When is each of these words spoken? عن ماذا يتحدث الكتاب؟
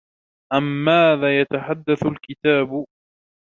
عن 0.53 0.61
ماذا 0.63 1.39
يتحدث 1.41 2.05
الكتاب؟ 2.05 2.85